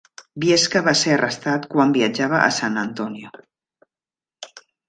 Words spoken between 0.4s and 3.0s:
Viesca va ser arrestat quan viatjava a San